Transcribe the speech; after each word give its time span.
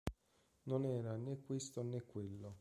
Non 0.63 0.85
era 0.87 1.15
ne 1.15 1.43
questo 1.43 1.83
ne 1.83 2.01
quello. 2.01 2.49